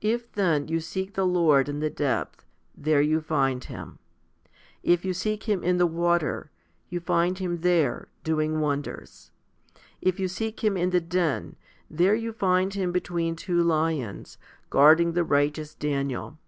If 0.00 0.32
then, 0.32 0.68
you 0.68 0.80
seek 0.80 1.12
the 1.12 1.26
Lord 1.26 1.68
in 1.68 1.80
the 1.80 1.90
depth, 1.90 2.46
there 2.74 3.02
you 3.02 3.20
find 3.20 3.62
Him. 3.62 3.98
If 4.82 5.04
you 5.04 5.12
seek 5.12 5.50
in 5.50 5.76
the 5.76 5.86
water, 5.86 6.50
you 6.88 6.98
find 6.98 7.36
Him 7.36 7.58
there, 7.60 8.08
doing 8.24 8.60
wonders. 8.60 9.32
1 9.74 9.82
If 10.00 10.18
you 10.18 10.28
seek 10.28 10.64
Him 10.64 10.78
in 10.78 10.88
the 10.88 11.00
den, 11.02 11.56
there 11.90 12.14
you 12.14 12.32
find 12.32 12.72
Him 12.72 12.90
between 12.90 13.36
two 13.36 13.62
lions, 13.62 14.38
guarding 14.70 15.12
the 15.12 15.24
righteous 15.24 15.74
Daniel. 15.74 16.38